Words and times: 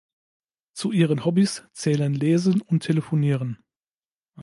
Zu 0.73 0.91
ihren 0.91 1.25
Hobbys 1.25 1.63
zählen 1.73 2.15
Lesen 2.15 2.61
und 2.61 2.79
Telefonieren. 2.81 3.59